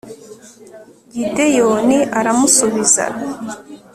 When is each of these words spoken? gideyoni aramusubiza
gideyoni 1.13 1.97
aramusubiza 2.19 3.03